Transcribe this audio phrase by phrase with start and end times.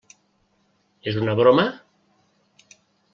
[1.11, 1.65] És una broma?